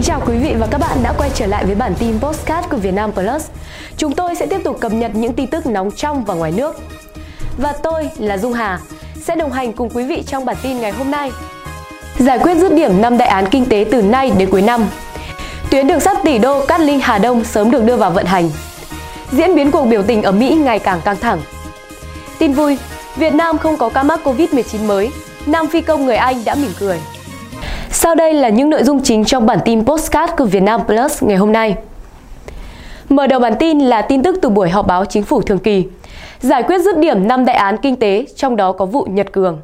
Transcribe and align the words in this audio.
Kính 0.00 0.06
chào 0.06 0.22
quý 0.26 0.36
vị 0.36 0.54
và 0.58 0.66
các 0.70 0.78
bạn 0.78 0.98
đã 1.02 1.12
quay 1.18 1.30
trở 1.34 1.46
lại 1.46 1.64
với 1.64 1.74
bản 1.74 1.94
tin 1.98 2.20
Postcard 2.20 2.68
của 2.68 2.76
Vietnam 2.76 3.12
Plus. 3.12 3.46
Chúng 3.96 4.14
tôi 4.14 4.34
sẽ 4.34 4.46
tiếp 4.46 4.60
tục 4.64 4.80
cập 4.80 4.92
nhật 4.92 5.10
những 5.14 5.32
tin 5.32 5.46
tức 5.46 5.66
nóng 5.66 5.90
trong 5.90 6.24
và 6.24 6.34
ngoài 6.34 6.52
nước. 6.56 6.76
Và 7.58 7.72
tôi 7.82 8.10
là 8.18 8.38
Dung 8.38 8.52
Hà, 8.52 8.78
sẽ 9.22 9.36
đồng 9.36 9.52
hành 9.52 9.72
cùng 9.72 9.90
quý 9.90 10.04
vị 10.04 10.22
trong 10.26 10.44
bản 10.44 10.56
tin 10.62 10.80
ngày 10.80 10.90
hôm 10.90 11.10
nay. 11.10 11.32
Giải 12.18 12.38
quyết 12.38 12.56
dứt 12.56 12.72
điểm 12.72 13.02
5 13.02 13.18
đại 13.18 13.28
án 13.28 13.46
kinh 13.50 13.66
tế 13.66 13.86
từ 13.90 14.02
nay 14.02 14.32
đến 14.38 14.50
cuối 14.50 14.62
năm. 14.62 14.86
Tuyến 15.70 15.88
đường 15.88 16.00
sắt 16.00 16.16
tỷ 16.24 16.38
đô 16.38 16.66
Cát 16.66 16.80
Linh 16.80 17.00
Hà 17.00 17.18
Đông 17.18 17.44
sớm 17.44 17.70
được 17.70 17.84
đưa 17.84 17.96
vào 17.96 18.10
vận 18.10 18.26
hành. 18.26 18.50
Diễn 19.32 19.54
biến 19.54 19.70
cuộc 19.70 19.84
biểu 19.84 20.02
tình 20.02 20.22
ở 20.22 20.32
Mỹ 20.32 20.54
ngày 20.54 20.78
càng 20.78 21.00
căng 21.04 21.16
thẳng. 21.16 21.40
Tin 22.38 22.52
vui, 22.52 22.78
Việt 23.16 23.34
Nam 23.34 23.58
không 23.58 23.76
có 23.76 23.88
ca 23.88 24.02
mắc 24.02 24.20
Covid-19 24.24 24.86
mới. 24.86 25.10
Nam 25.46 25.66
phi 25.66 25.80
công 25.80 26.06
người 26.06 26.16
Anh 26.16 26.44
đã 26.44 26.54
mỉm 26.54 26.72
cười. 26.78 26.98
Sau 27.92 28.14
đây 28.14 28.34
là 28.34 28.48
những 28.48 28.70
nội 28.70 28.84
dung 28.84 29.02
chính 29.02 29.24
trong 29.24 29.46
bản 29.46 29.58
tin 29.64 29.84
Postcard 29.84 30.32
của 30.38 30.44
Vietnam 30.44 30.80
Plus 30.86 31.22
ngày 31.22 31.36
hôm 31.36 31.52
nay. 31.52 31.76
Mở 33.08 33.26
đầu 33.26 33.40
bản 33.40 33.54
tin 33.58 33.78
là 33.78 34.02
tin 34.02 34.22
tức 34.22 34.36
từ 34.42 34.48
buổi 34.48 34.70
họp 34.70 34.86
báo 34.86 35.04
chính 35.04 35.22
phủ 35.22 35.42
thường 35.42 35.58
kỳ. 35.58 35.84
Giải 36.40 36.62
quyết 36.62 36.78
dứt 36.78 36.98
điểm 36.98 37.28
5 37.28 37.44
đại 37.44 37.56
án 37.56 37.76
kinh 37.82 37.96
tế, 37.96 38.26
trong 38.36 38.56
đó 38.56 38.72
có 38.72 38.86
vụ 38.86 39.04
Nhật 39.04 39.32
Cường. 39.32 39.60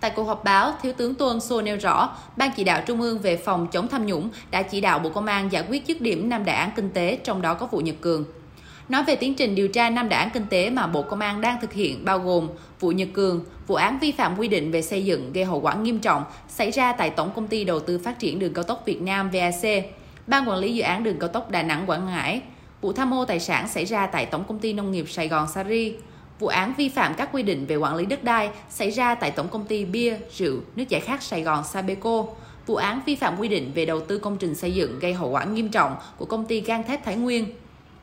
Tại 0.00 0.10
cuộc 0.16 0.24
họp 0.24 0.44
báo, 0.44 0.72
Thiếu 0.82 0.92
tướng 0.92 1.14
Tôn 1.14 1.40
Sô 1.40 1.62
nêu 1.62 1.76
rõ, 1.76 2.16
Ban 2.36 2.50
chỉ 2.56 2.64
đạo 2.64 2.80
Trung 2.86 3.00
ương 3.00 3.18
về 3.18 3.36
phòng 3.36 3.66
chống 3.72 3.88
tham 3.88 4.06
nhũng 4.06 4.28
đã 4.50 4.62
chỉ 4.62 4.80
đạo 4.80 4.98
Bộ 4.98 5.10
Công 5.10 5.26
an 5.26 5.52
giải 5.52 5.64
quyết 5.68 5.86
dứt 5.86 6.00
điểm 6.00 6.28
5 6.28 6.44
đại 6.44 6.56
án 6.56 6.70
kinh 6.76 6.90
tế, 6.90 7.18
trong 7.24 7.42
đó 7.42 7.54
có 7.54 7.66
vụ 7.66 7.78
Nhật 7.78 7.96
Cường. 8.00 8.24
Nói 8.88 9.04
về 9.04 9.16
tiến 9.16 9.34
trình 9.34 9.54
điều 9.54 9.68
tra 9.68 9.90
năm 9.90 10.08
đại 10.08 10.20
án 10.20 10.30
kinh 10.30 10.46
tế 10.50 10.70
mà 10.70 10.86
Bộ 10.86 11.02
Công 11.02 11.20
an 11.20 11.40
đang 11.40 11.60
thực 11.60 11.72
hiện 11.72 12.04
bao 12.04 12.18
gồm 12.18 12.48
vụ 12.80 12.90
Nhật 12.90 13.08
Cường, 13.12 13.44
vụ 13.66 13.74
án 13.74 13.98
vi 13.98 14.12
phạm 14.12 14.38
quy 14.38 14.48
định 14.48 14.70
về 14.70 14.82
xây 14.82 15.04
dựng 15.04 15.32
gây 15.32 15.44
hậu 15.44 15.60
quả 15.60 15.74
nghiêm 15.74 15.98
trọng 15.98 16.24
xảy 16.48 16.70
ra 16.70 16.92
tại 16.92 17.10
Tổng 17.10 17.30
công 17.34 17.46
ty 17.46 17.64
Đầu 17.64 17.80
tư 17.80 17.98
Phát 17.98 18.18
triển 18.18 18.38
Đường 18.38 18.54
cao 18.54 18.64
tốc 18.64 18.82
Việt 18.86 19.02
Nam 19.02 19.30
VAC, 19.30 19.84
Ban 20.26 20.48
quản 20.48 20.58
lý 20.58 20.74
dự 20.74 20.82
án 20.82 21.04
đường 21.04 21.18
cao 21.18 21.28
tốc 21.28 21.50
Đà 21.50 21.62
Nẵng 21.62 21.86
Quảng 21.86 22.06
Ngãi, 22.06 22.40
vụ 22.80 22.92
tham 22.92 23.14
ô 23.14 23.24
tài 23.24 23.40
sản 23.40 23.68
xảy 23.68 23.84
ra 23.84 24.06
tại 24.06 24.26
Tổng 24.26 24.44
công 24.44 24.58
ty 24.58 24.72
Nông 24.72 24.92
nghiệp 24.92 25.04
Sài 25.08 25.28
Gòn 25.28 25.48
Sari, 25.48 25.94
vụ 26.38 26.46
án 26.46 26.74
vi 26.76 26.88
phạm 26.88 27.14
các 27.14 27.28
quy 27.32 27.42
định 27.42 27.66
về 27.66 27.76
quản 27.76 27.96
lý 27.96 28.06
đất 28.06 28.24
đai 28.24 28.50
xảy 28.70 28.90
ra 28.90 29.14
tại 29.14 29.30
Tổng 29.30 29.48
công 29.48 29.64
ty 29.64 29.84
Bia, 29.84 30.18
Rượu, 30.36 30.56
Nước 30.76 30.84
giải 30.88 31.00
khát 31.00 31.22
Sài 31.22 31.42
Gòn 31.42 31.64
Sabeco, 31.64 32.24
vụ 32.66 32.74
án 32.74 33.00
vi 33.06 33.14
phạm 33.14 33.40
quy 33.40 33.48
định 33.48 33.72
về 33.74 33.86
đầu 33.86 34.00
tư 34.00 34.18
công 34.18 34.36
trình 34.36 34.54
xây 34.54 34.74
dựng 34.74 34.98
gây 34.98 35.14
hậu 35.14 35.30
quả 35.30 35.44
nghiêm 35.44 35.68
trọng 35.68 35.96
của 36.18 36.24
công 36.24 36.46
ty 36.46 36.60
gang 36.60 36.82
thép 36.82 37.04
Thái 37.04 37.16
Nguyên, 37.16 37.46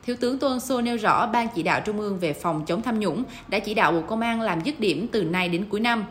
Thiếu 0.06 0.16
tướng 0.20 0.38
Tô 0.38 0.48
Ân 0.48 0.60
Sô 0.60 0.80
nêu 0.80 0.96
rõ 0.96 1.26
Ban 1.26 1.48
chỉ 1.54 1.62
đạo 1.62 1.80
Trung 1.84 2.00
ương 2.00 2.18
về 2.18 2.32
phòng 2.32 2.64
chống 2.66 2.82
tham 2.82 3.00
nhũng 3.00 3.22
đã 3.48 3.58
chỉ 3.58 3.74
đạo 3.74 3.92
Bộ 3.92 4.00
Công 4.00 4.20
an 4.20 4.40
làm 4.40 4.60
dứt 4.60 4.80
điểm 4.80 5.06
từ 5.12 5.22
nay 5.22 5.48
đến 5.48 5.64
cuối 5.70 5.80
năm. 5.80 6.04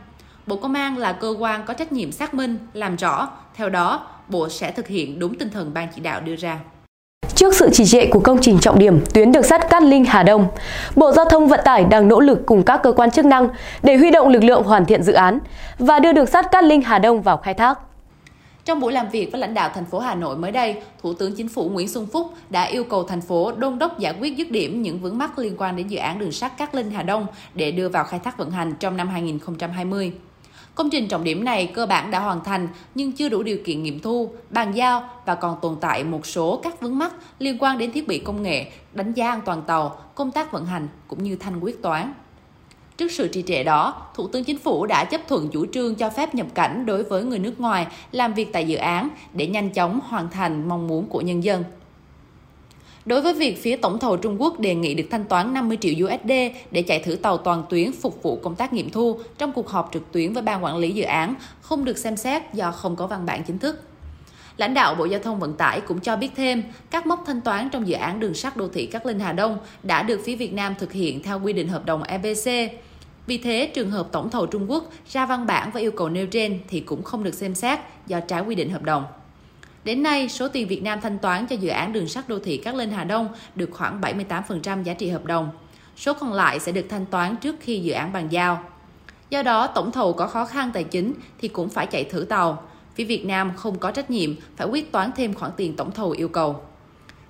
Bộ 0.47 0.55
Công 0.55 0.73
an 0.73 0.97
là 0.97 1.11
cơ 1.11 1.33
quan 1.39 1.63
có 1.65 1.73
trách 1.73 1.91
nhiệm 1.91 2.11
xác 2.11 2.33
minh, 2.33 2.57
làm 2.73 2.95
rõ. 2.95 3.29
Theo 3.55 3.69
đó, 3.69 4.07
Bộ 4.27 4.49
sẽ 4.49 4.71
thực 4.71 4.87
hiện 4.87 5.19
đúng 5.19 5.37
tinh 5.37 5.49
thần 5.49 5.73
Ban 5.73 5.87
chỉ 5.95 6.01
đạo 6.01 6.21
đưa 6.21 6.35
ra. 6.35 6.59
Trước 7.35 7.55
sự 7.55 7.69
trì 7.73 7.85
trệ 7.85 8.05
của 8.05 8.19
công 8.19 8.37
trình 8.41 8.59
trọng 8.59 8.79
điểm 8.79 9.03
tuyến 9.13 9.31
đường 9.31 9.43
sắt 9.43 9.69
Cát 9.69 9.83
Linh 9.83 10.05
Hà 10.05 10.23
Đông, 10.23 10.47
Bộ 10.95 11.11
Giao 11.11 11.25
thông 11.25 11.47
Vận 11.47 11.59
tải 11.65 11.83
đang 11.83 12.07
nỗ 12.07 12.19
lực 12.19 12.39
cùng 12.45 12.63
các 12.63 12.79
cơ 12.83 12.91
quan 12.91 13.11
chức 13.11 13.25
năng 13.25 13.47
để 13.83 13.97
huy 13.97 14.11
động 14.11 14.27
lực 14.27 14.43
lượng 14.43 14.63
hoàn 14.63 14.85
thiện 14.85 15.03
dự 15.03 15.13
án 15.13 15.39
và 15.79 15.99
đưa 15.99 16.13
đường 16.13 16.27
sắt 16.27 16.51
Cát 16.51 16.63
Linh 16.63 16.81
Hà 16.81 16.99
Đông 16.99 17.21
vào 17.21 17.37
khai 17.37 17.53
thác. 17.53 17.79
Trong 18.65 18.79
buổi 18.79 18.93
làm 18.93 19.09
việc 19.09 19.31
với 19.31 19.41
lãnh 19.41 19.53
đạo 19.53 19.69
thành 19.73 19.85
phố 19.85 19.99
Hà 19.99 20.15
Nội 20.15 20.37
mới 20.37 20.51
đây, 20.51 20.81
Thủ 21.01 21.13
tướng 21.13 21.35
Chính 21.35 21.49
phủ 21.49 21.69
Nguyễn 21.69 21.87
Xuân 21.87 22.05
Phúc 22.05 22.33
đã 22.49 22.63
yêu 22.63 22.83
cầu 22.83 23.03
thành 23.03 23.21
phố 23.21 23.51
đôn 23.51 23.79
đốc 23.79 23.99
giải 23.99 24.15
quyết 24.19 24.37
dứt 24.37 24.51
điểm 24.51 24.81
những 24.81 24.99
vướng 24.99 25.17
mắc 25.17 25.39
liên 25.39 25.53
quan 25.57 25.75
đến 25.75 25.87
dự 25.87 25.97
án 25.97 26.19
đường 26.19 26.31
sắt 26.31 26.57
Cát 26.57 26.75
Linh 26.75 26.91
Hà 26.91 27.03
Đông 27.03 27.27
để 27.53 27.71
đưa 27.71 27.89
vào 27.89 28.03
khai 28.03 28.19
thác 28.19 28.37
vận 28.37 28.51
hành 28.51 28.73
trong 28.79 28.97
năm 28.97 29.07
2020. 29.07 30.13
Công 30.75 30.89
trình 30.89 31.07
trọng 31.07 31.23
điểm 31.23 31.43
này 31.43 31.71
cơ 31.75 31.85
bản 31.85 32.11
đã 32.11 32.19
hoàn 32.19 32.43
thành 32.43 32.67
nhưng 32.95 33.11
chưa 33.11 33.29
đủ 33.29 33.43
điều 33.43 33.57
kiện 33.65 33.83
nghiệm 33.83 33.99
thu, 33.99 34.33
bàn 34.49 34.71
giao 34.71 35.09
và 35.25 35.35
còn 35.35 35.57
tồn 35.61 35.75
tại 35.81 36.03
một 36.03 36.25
số 36.25 36.59
các 36.63 36.81
vướng 36.81 36.97
mắc 36.97 37.13
liên 37.39 37.57
quan 37.59 37.77
đến 37.77 37.91
thiết 37.91 38.07
bị 38.07 38.19
công 38.19 38.43
nghệ, 38.43 38.71
đánh 38.93 39.13
giá 39.13 39.29
an 39.31 39.41
toàn 39.45 39.61
tàu, 39.67 39.99
công 40.15 40.31
tác 40.31 40.51
vận 40.51 40.65
hành 40.65 40.87
cũng 41.07 41.23
như 41.23 41.35
thanh 41.35 41.59
quyết 41.59 41.81
toán. 41.81 42.13
Trước 43.01 43.11
sự 43.11 43.27
trì 43.27 43.43
trệ 43.47 43.63
đó, 43.63 44.07
Thủ 44.15 44.27
tướng 44.27 44.43
Chính 44.43 44.57
phủ 44.57 44.85
đã 44.85 45.05
chấp 45.05 45.21
thuận 45.27 45.49
chủ 45.49 45.65
trương 45.65 45.95
cho 45.95 46.09
phép 46.09 46.35
nhập 46.35 46.47
cảnh 46.53 46.85
đối 46.85 47.03
với 47.03 47.23
người 47.23 47.39
nước 47.39 47.59
ngoài 47.59 47.87
làm 48.11 48.33
việc 48.33 48.53
tại 48.53 48.67
dự 48.67 48.77
án 48.77 49.09
để 49.33 49.47
nhanh 49.47 49.69
chóng 49.69 49.99
hoàn 50.07 50.29
thành 50.29 50.69
mong 50.69 50.87
muốn 50.87 51.07
của 51.07 51.21
nhân 51.21 51.43
dân. 51.43 51.63
Đối 53.05 53.21
với 53.21 53.33
việc 53.33 53.63
phía 53.63 53.77
tổng 53.77 53.99
thầu 53.99 54.17
Trung 54.17 54.41
Quốc 54.41 54.59
đề 54.59 54.75
nghị 54.75 54.93
được 54.93 55.03
thanh 55.11 55.25
toán 55.25 55.53
50 55.53 55.77
triệu 55.81 55.93
USD 56.05 56.31
để 56.71 56.81
chạy 56.81 56.99
thử 56.99 57.15
tàu 57.15 57.37
toàn 57.37 57.63
tuyến 57.69 57.91
phục 57.91 58.23
vụ 58.23 58.39
công 58.43 58.55
tác 58.55 58.73
nghiệm 58.73 58.89
thu 58.89 59.19
trong 59.37 59.51
cuộc 59.51 59.69
họp 59.69 59.89
trực 59.93 60.11
tuyến 60.11 60.33
với 60.33 60.43
ban 60.43 60.63
quản 60.63 60.77
lý 60.77 60.91
dự 60.91 61.03
án 61.03 61.35
không 61.61 61.85
được 61.85 61.97
xem 61.97 62.17
xét 62.17 62.53
do 62.53 62.71
không 62.71 62.95
có 62.95 63.07
văn 63.07 63.25
bản 63.25 63.43
chính 63.43 63.59
thức. 63.59 63.83
Lãnh 64.57 64.73
đạo 64.73 64.95
Bộ 64.95 65.05
Giao 65.05 65.19
thông 65.19 65.39
Vận 65.39 65.53
tải 65.53 65.81
cũng 65.81 65.99
cho 65.99 66.15
biết 66.15 66.29
thêm, 66.35 66.63
các 66.91 67.07
mốc 67.07 67.23
thanh 67.27 67.41
toán 67.41 67.69
trong 67.69 67.87
dự 67.87 67.95
án 67.95 68.19
đường 68.19 68.33
sắt 68.33 68.57
đô 68.57 68.67
thị 68.67 68.85
Cát 68.85 69.05
Linh 69.05 69.19
Hà 69.19 69.33
Đông 69.33 69.57
đã 69.83 70.03
được 70.03 70.21
phía 70.25 70.35
Việt 70.35 70.53
Nam 70.53 70.75
thực 70.79 70.91
hiện 70.91 71.23
theo 71.23 71.39
quy 71.39 71.53
định 71.53 71.67
hợp 71.67 71.85
đồng 71.85 72.03
EBC. 72.03 72.49
Vì 73.27 73.37
thế, 73.37 73.71
trường 73.73 73.91
hợp 73.91 74.07
tổng 74.11 74.29
thầu 74.29 74.45
Trung 74.45 74.71
Quốc 74.71 74.91
ra 75.11 75.25
văn 75.25 75.45
bản 75.45 75.71
và 75.73 75.79
yêu 75.79 75.91
cầu 75.91 76.09
nêu 76.09 76.27
trên 76.27 76.59
thì 76.67 76.79
cũng 76.79 77.03
không 77.03 77.23
được 77.23 77.33
xem 77.33 77.55
xét 77.55 77.79
do 78.07 78.19
trái 78.19 78.41
quy 78.41 78.55
định 78.55 78.69
hợp 78.69 78.83
đồng. 78.83 79.05
Đến 79.83 80.03
nay, 80.03 80.29
số 80.29 80.47
tiền 80.47 80.67
Việt 80.67 80.83
Nam 80.83 81.01
thanh 81.01 81.19
toán 81.19 81.47
cho 81.47 81.55
dự 81.55 81.69
án 81.69 81.93
đường 81.93 82.07
sắt 82.07 82.29
đô 82.29 82.39
thị 82.39 82.57
Cát 82.57 82.75
Linh 82.75 82.91
Hà 82.91 83.03
Đông 83.03 83.29
được 83.55 83.69
khoảng 83.71 84.01
78% 84.01 84.83
giá 84.83 84.93
trị 84.93 85.09
hợp 85.09 85.25
đồng. 85.25 85.49
Số 85.95 86.13
còn 86.13 86.33
lại 86.33 86.59
sẽ 86.59 86.71
được 86.71 86.85
thanh 86.89 87.05
toán 87.05 87.35
trước 87.35 87.55
khi 87.61 87.79
dự 87.79 87.93
án 87.93 88.13
bàn 88.13 88.27
giao. 88.31 88.63
Do 89.29 89.43
đó, 89.43 89.67
tổng 89.67 89.91
thầu 89.91 90.13
có 90.13 90.27
khó 90.27 90.45
khăn 90.45 90.71
tài 90.73 90.83
chính 90.83 91.13
thì 91.41 91.47
cũng 91.47 91.69
phải 91.69 91.87
chạy 91.87 92.03
thử 92.03 92.23
tàu. 92.23 92.63
Phía 92.95 93.03
Việt 93.03 93.25
Nam 93.25 93.51
không 93.55 93.79
có 93.79 93.91
trách 93.91 94.09
nhiệm 94.09 94.35
phải 94.55 94.67
quyết 94.67 94.91
toán 94.91 95.11
thêm 95.15 95.33
khoản 95.33 95.51
tiền 95.57 95.75
tổng 95.75 95.91
thầu 95.91 96.11
yêu 96.11 96.27
cầu. 96.27 96.61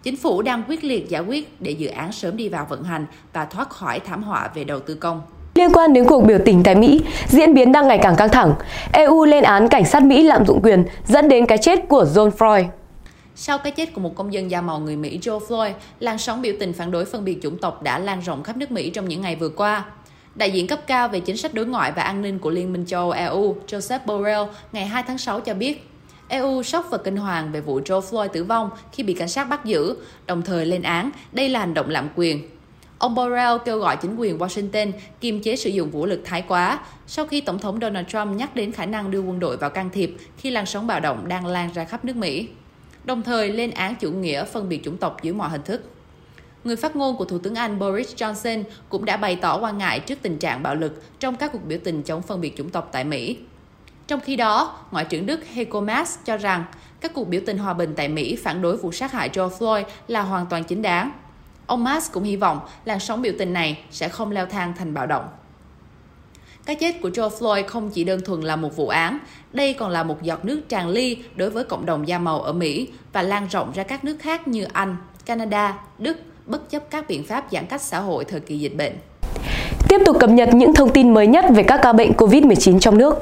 Chính 0.04 0.18
phủ 0.18 0.42
đang 0.42 0.64
quyết 0.68 0.84
liệt 0.84 1.10
giải 1.10 1.22
quyết 1.22 1.62
để 1.62 1.72
dự 1.72 1.88
án 1.88 2.12
sớm 2.12 2.38
đi 2.38 2.50
vào 2.50 2.66
vận 2.70 2.84
hành 2.84 3.06
và 3.34 3.46
thoát 3.46 3.70
khỏi 3.70 4.00
thảm 4.00 4.24
họa 4.24 4.52
về 4.54 4.64
đầu 4.64 4.80
tư 4.80 4.96
công. 4.96 5.22
Liên 5.56 5.72
quan 5.74 5.94
đến 5.94 6.06
cuộc 6.06 6.24
biểu 6.24 6.40
tình 6.46 6.64
tại 6.64 6.76
Mỹ, 6.76 7.02
diễn 7.28 7.54
biến 7.54 7.72
đang 7.72 7.88
ngày 7.88 8.00
càng 8.02 8.16
căng 8.16 8.30
thẳng. 8.30 8.54
EU 8.94 9.26
lên 9.26 9.44
án 9.44 9.68
cảnh 9.68 9.86
sát 9.86 10.04
Mỹ 10.04 10.24
lạm 10.24 10.46
dụng 10.46 10.60
quyền 10.64 10.86
dẫn 11.06 11.30
đến 11.30 11.46
cái 11.46 11.58
chết 11.58 11.80
của 11.88 12.04
John 12.04 12.32
Floyd. 12.32 12.66
Sau 13.36 13.58
cái 13.58 13.72
chết 13.72 13.94
của 13.94 14.02
một 14.02 14.16
công 14.16 14.34
dân 14.34 14.52
da 14.52 14.62
màu 14.62 14.80
người 14.80 14.96
Mỹ 14.96 15.20
Joe 15.22 15.40
Floyd, 15.40 15.72
làn 16.00 16.18
sóng 16.18 16.42
biểu 16.42 16.54
tình 16.60 16.74
phản 16.74 16.92
đối 16.92 17.06
phân 17.06 17.26
biệt 17.26 17.38
chủng 17.42 17.58
tộc 17.58 17.84
đã 17.84 18.00
lan 18.00 18.20
rộng 18.20 18.44
khắp 18.44 18.58
nước 18.58 18.72
Mỹ 18.72 18.90
trong 18.90 19.08
những 19.08 19.22
ngày 19.22 19.36
vừa 19.36 19.50
qua. 19.50 19.86
Đại 20.36 20.52
diện 20.52 20.68
cấp 20.68 20.80
cao 20.88 21.08
về 21.08 21.20
chính 21.20 21.38
sách 21.38 21.54
đối 21.54 21.66
ngoại 21.66 21.92
và 21.92 22.04
an 22.04 22.22
ninh 22.22 22.40
của 22.40 22.50
Liên 22.50 22.74
minh 22.74 22.86
châu 22.86 23.12
Âu 23.12 23.12
EU, 23.12 23.56
Joseph 23.68 24.00
Borrell, 24.06 24.44
ngày 24.72 24.86
2 24.86 25.04
tháng 25.08 25.18
6 25.18 25.40
cho 25.40 25.54
biết, 25.54 25.88
EU 26.28 26.64
sốc 26.64 26.88
và 26.90 26.98
kinh 26.98 27.18
hoàng 27.18 27.52
về 27.52 27.62
vụ 27.62 27.80
Joe 27.80 28.02
Floyd 28.02 28.28
tử 28.28 28.44
vong 28.44 28.70
khi 28.92 29.04
bị 29.04 29.14
cảnh 29.14 29.30
sát 29.30 29.50
bắt 29.50 29.66
giữ, 29.66 29.96
đồng 30.26 30.42
thời 30.42 30.66
lên 30.66 30.82
án 30.82 31.12
đây 31.32 31.50
là 31.50 31.60
hành 31.60 31.74
động 31.74 31.90
lạm 31.90 32.10
quyền. 32.16 32.42
Ông 33.02 33.16
Borrell 33.16 33.58
kêu 33.66 33.78
gọi 33.80 33.98
chính 33.98 34.16
quyền 34.16 34.38
Washington 34.38 34.92
kiềm 35.22 35.42
chế 35.42 35.56
sử 35.56 35.70
dụng 35.70 35.92
vũ 35.92 36.06
lực 36.06 36.22
thái 36.26 36.42
quá 36.42 36.80
sau 37.08 37.26
khi 37.26 37.42
Tổng 37.42 37.60
thống 37.60 37.80
Donald 37.82 38.08
Trump 38.08 38.36
nhắc 38.36 38.56
đến 38.56 38.72
khả 38.72 38.86
năng 38.86 39.12
đưa 39.12 39.20
quân 39.20 39.40
đội 39.40 39.58
vào 39.58 39.70
can 39.70 39.90
thiệp 39.90 40.16
khi 40.38 40.52
làn 40.52 40.66
sóng 40.66 40.88
bạo 40.88 41.00
động 41.00 41.28
đang 41.28 41.46
lan 41.46 41.70
ra 41.74 41.86
khắp 41.86 42.06
nước 42.06 42.16
Mỹ, 42.16 42.48
đồng 43.04 43.24
thời 43.24 43.50
lên 43.50 43.72
án 43.72 43.96
chủ 43.96 44.12
nghĩa 44.12 44.44
phân 44.44 44.70
biệt 44.70 44.84
chủng 44.84 44.98
tộc 44.98 45.18
dưới 45.24 45.34
mọi 45.34 45.50
hình 45.50 45.62
thức. 45.64 45.82
Người 46.64 46.76
phát 46.76 46.96
ngôn 46.96 47.18
của 47.18 47.26
Thủ 47.26 47.38
tướng 47.38 47.56
Anh 47.56 47.80
Boris 47.80 48.16
Johnson 48.16 48.64
cũng 48.90 49.06
đã 49.06 49.18
bày 49.18 49.36
tỏ 49.36 49.58
quan 49.58 49.78
ngại 49.78 50.00
trước 50.00 50.20
tình 50.22 50.38
trạng 50.38 50.64
bạo 50.64 50.76
lực 50.76 51.04
trong 51.20 51.36
các 51.36 51.52
cuộc 51.54 51.66
biểu 51.66 51.80
tình 51.84 52.04
chống 52.04 52.22
phân 52.22 52.42
biệt 52.42 52.58
chủng 52.58 52.70
tộc 52.70 52.90
tại 52.92 53.04
Mỹ. 53.04 53.38
Trong 54.08 54.20
khi 54.20 54.36
đó, 54.36 54.80
Ngoại 54.92 55.06
trưởng 55.06 55.26
Đức 55.26 55.48
Heiko 55.48 55.82
Maas 55.82 56.18
cho 56.26 56.38
rằng 56.38 56.64
các 57.02 57.14
cuộc 57.14 57.28
biểu 57.28 57.42
tình 57.46 57.58
hòa 57.58 57.74
bình 57.74 57.94
tại 57.98 58.08
Mỹ 58.08 58.36
phản 58.36 58.62
đối 58.62 58.78
vụ 58.78 58.92
sát 58.92 59.12
hại 59.12 59.30
George 59.34 59.56
Floyd 59.58 59.84
là 60.08 60.22
hoàn 60.22 60.46
toàn 60.46 60.64
chính 60.64 60.82
đáng. 60.82 61.12
Ông 61.72 61.84
Maas 61.84 62.12
cũng 62.12 62.24
hy 62.24 62.36
vọng 62.36 62.60
làn 62.86 63.00
sóng 63.00 63.22
biểu 63.22 63.34
tình 63.40 63.54
này 63.54 63.78
sẽ 63.92 64.10
không 64.10 64.32
leo 64.32 64.46
thang 64.46 64.74
thành 64.78 64.94
bạo 64.94 65.08
động. 65.08 65.24
Cái 66.66 66.76
chết 66.76 67.02
của 67.02 67.10
George 67.16 67.38
Floyd 67.38 67.64
không 67.68 67.90
chỉ 67.90 68.04
đơn 68.04 68.22
thuần 68.26 68.42
là 68.42 68.56
một 68.56 68.76
vụ 68.76 68.88
án, 68.88 69.20
đây 69.54 69.74
còn 69.74 69.90
là 69.90 70.04
một 70.04 70.22
giọt 70.22 70.46
nước 70.46 70.62
tràn 70.70 70.90
ly 70.90 71.18
đối 71.36 71.50
với 71.50 71.64
cộng 71.64 71.86
đồng 71.86 72.08
da 72.08 72.18
màu 72.18 72.42
ở 72.42 72.54
Mỹ 72.54 72.88
và 73.14 73.22
lan 73.22 73.48
rộng 73.52 73.72
ra 73.76 73.84
các 73.84 74.04
nước 74.04 74.18
khác 74.20 74.48
như 74.48 74.68
Anh, 74.74 74.96
Canada, 75.26 75.80
Đức, 75.98 76.18
bất 76.46 76.70
chấp 76.70 76.84
các 76.90 77.08
biện 77.08 77.24
pháp 77.24 77.46
giãn 77.52 77.66
cách 77.66 77.82
xã 77.82 78.00
hội 78.00 78.26
thời 78.26 78.40
kỳ 78.40 78.60
dịch 78.60 78.76
bệnh. 78.76 78.94
Tiếp 79.88 80.02
tục 80.06 80.18
cập 80.20 80.30
nhật 80.30 80.50
những 80.54 80.74
thông 80.74 80.90
tin 80.90 81.14
mới 81.14 81.28
nhất 81.28 81.46
về 81.56 81.64
các 81.64 81.80
ca 81.84 81.94
bệnh 81.94 82.12
COVID-19 82.12 82.80
trong 82.80 82.98
nước. 82.98 83.16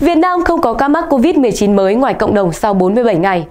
Việt 0.00 0.18
Nam 0.18 0.44
không 0.44 0.60
có 0.60 0.74
ca 0.74 0.88
mắc 0.88 1.04
COVID-19 1.08 1.74
mới 1.74 1.94
ngoài 1.94 2.14
cộng 2.14 2.34
đồng 2.34 2.52
sau 2.52 2.74
47 2.74 3.16
ngày. 3.16 3.46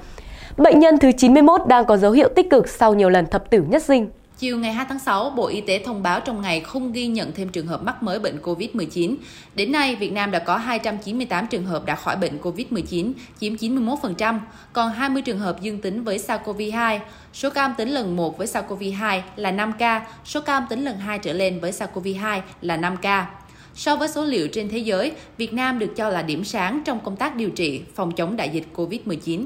Bệnh 0.57 0.79
nhân 0.79 0.97
thứ 0.97 1.11
91 1.17 1.61
đang 1.67 1.85
có 1.85 1.97
dấu 1.97 2.11
hiệu 2.11 2.29
tích 2.35 2.49
cực 2.49 2.69
sau 2.69 2.93
nhiều 2.93 3.09
lần 3.09 3.25
thập 3.25 3.49
tử 3.49 3.63
nhất 3.69 3.83
sinh. 3.83 4.09
Chiều 4.39 4.57
ngày 4.57 4.73
2 4.73 4.85
tháng 4.89 4.99
6, 4.99 5.29
Bộ 5.29 5.47
Y 5.47 5.61
tế 5.61 5.83
thông 5.85 6.03
báo 6.03 6.19
trong 6.19 6.41
ngày 6.41 6.59
không 6.59 6.91
ghi 6.91 7.07
nhận 7.07 7.31
thêm 7.31 7.49
trường 7.49 7.67
hợp 7.67 7.83
mắc 7.83 8.03
mới 8.03 8.19
bệnh 8.19 8.37
COVID-19. 8.43 9.15
Đến 9.55 9.71
nay, 9.71 9.95
Việt 9.95 10.11
Nam 10.11 10.31
đã 10.31 10.39
có 10.39 10.57
298 10.57 11.47
trường 11.47 11.65
hợp 11.65 11.85
đã 11.85 11.95
khỏi 11.95 12.15
bệnh 12.15 12.37
COVID-19, 12.41 13.13
chiếm 13.39 13.55
91%, 13.55 14.39
còn 14.73 14.91
20 14.91 15.21
trường 15.21 15.39
hợp 15.39 15.61
dương 15.61 15.81
tính 15.81 16.03
với 16.03 16.17
SARS-CoV-2. 16.17 16.99
Số 17.33 17.49
ca 17.49 17.61
âm 17.61 17.73
tính 17.77 17.89
lần 17.89 18.15
1 18.15 18.37
với 18.37 18.47
SARS-CoV-2 18.47 19.21
là 19.35 19.51
5 19.51 19.73
ca, 19.79 20.07
số 20.25 20.41
ca 20.41 20.53
âm 20.53 20.63
tính 20.69 20.85
lần 20.85 20.97
2 20.97 21.19
trở 21.19 21.33
lên 21.33 21.59
với 21.59 21.71
SARS-CoV-2 21.71 22.41
là 22.61 22.77
5 22.77 22.97
ca. 22.97 23.27
So 23.75 23.95
với 23.95 24.07
số 24.07 24.25
liệu 24.25 24.47
trên 24.47 24.69
thế 24.69 24.77
giới, 24.77 25.11
Việt 25.37 25.53
Nam 25.53 25.79
được 25.79 25.95
cho 25.95 26.09
là 26.09 26.21
điểm 26.21 26.43
sáng 26.43 26.81
trong 26.85 26.99
công 26.99 27.15
tác 27.15 27.35
điều 27.35 27.49
trị, 27.49 27.81
phòng 27.95 28.11
chống 28.11 28.37
đại 28.37 28.49
dịch 28.49 28.67
COVID-19. 28.75 29.45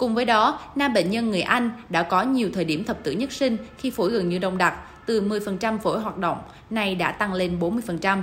Cùng 0.00 0.14
với 0.14 0.24
đó, 0.24 0.60
nam 0.74 0.92
bệnh 0.92 1.10
nhân 1.10 1.30
người 1.30 1.42
Anh 1.42 1.70
đã 1.90 2.02
có 2.02 2.22
nhiều 2.22 2.50
thời 2.52 2.64
điểm 2.64 2.84
thập 2.84 3.04
tử 3.04 3.12
nhất 3.12 3.32
sinh 3.32 3.56
khi 3.78 3.90
phổi 3.90 4.10
gần 4.10 4.28
như 4.28 4.38
đông 4.38 4.58
đặc, 4.58 4.74
từ 5.06 5.22
10% 5.22 5.78
phổi 5.78 6.00
hoạt 6.00 6.18
động, 6.18 6.38
nay 6.70 6.94
đã 6.94 7.12
tăng 7.12 7.34
lên 7.34 7.58
40%. 7.60 8.22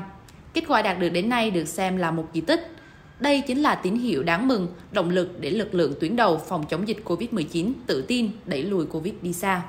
Kết 0.53 0.63
quả 0.67 0.81
đạt 0.81 0.99
được 0.99 1.09
đến 1.09 1.29
nay 1.29 1.51
được 1.51 1.67
xem 1.67 1.97
là 1.97 2.11
một 2.11 2.25
kỳ 2.33 2.41
tích. 2.41 2.75
Đây 3.19 3.43
chính 3.47 3.61
là 3.61 3.75
tín 3.75 3.95
hiệu 3.95 4.23
đáng 4.23 4.47
mừng, 4.47 4.67
động 4.91 5.09
lực 5.09 5.39
để 5.39 5.49
lực 5.49 5.73
lượng 5.73 5.93
tuyến 5.99 6.15
đầu 6.15 6.41
phòng 6.47 6.65
chống 6.69 6.87
dịch 6.87 6.97
COVID-19 7.05 7.71
tự 7.87 8.01
tin 8.01 8.29
đẩy 8.45 8.63
lùi 8.63 8.85
COVID 8.85 9.13
đi 9.21 9.33
xa. 9.33 9.61